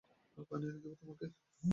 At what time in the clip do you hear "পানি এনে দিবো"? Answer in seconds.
0.49-0.95